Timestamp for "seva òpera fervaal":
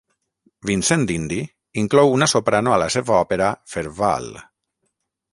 2.95-4.31